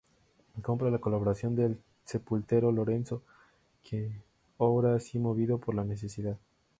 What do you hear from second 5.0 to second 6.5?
movido por la necesidad.